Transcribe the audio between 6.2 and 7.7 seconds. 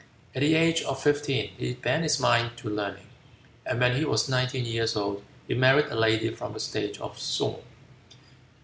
from the state of Sung.